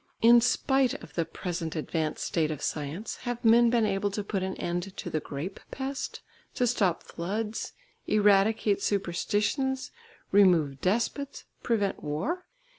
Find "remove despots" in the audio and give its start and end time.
10.31-11.45